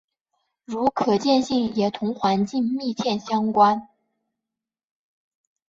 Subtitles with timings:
[0.65, 3.87] 如可见性也同环境密切相关。